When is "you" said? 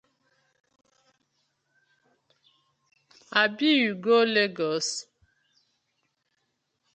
3.81-3.93